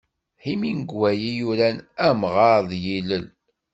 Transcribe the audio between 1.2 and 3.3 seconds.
i yuran" Amɣar d yillel".